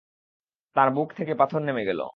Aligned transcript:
তাঁর 0.75 0.89
বুক 0.91 1.09
থেকে 1.17 1.33
পাথর 1.35 1.61
নেমে 1.61 1.83
গেল। 1.85 2.01